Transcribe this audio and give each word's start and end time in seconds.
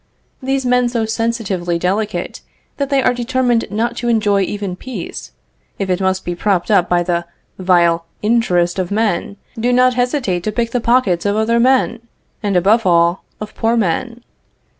These 0.41 0.65
men 0.65 0.89
so 0.89 1.05
sensitively 1.05 1.77
delicate, 1.77 2.41
that 2.77 2.89
they 2.89 3.03
are 3.03 3.13
determined 3.13 3.65
not 3.69 3.95
to 3.97 4.07
enjoy 4.07 4.41
even 4.41 4.75
peace, 4.75 5.31
if 5.77 5.91
it 5.91 6.01
must 6.01 6.25
be 6.25 6.33
propped 6.33 6.69
by 6.89 7.03
the 7.03 7.25
vile 7.59 8.05
interest 8.23 8.79
of 8.79 8.89
men, 8.89 9.37
do 9.59 9.71
not 9.71 9.93
hesitate 9.93 10.41
to 10.45 10.51
pick 10.51 10.71
the 10.71 10.81
pockets 10.81 11.23
of 11.23 11.35
other 11.35 11.59
men, 11.59 11.99
and 12.41 12.55
above 12.57 12.83
all 12.87 13.23
of 13.39 13.53
poor 13.53 13.77
men. 13.77 14.23